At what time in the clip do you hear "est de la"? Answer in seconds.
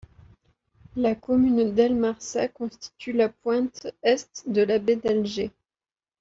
4.01-4.79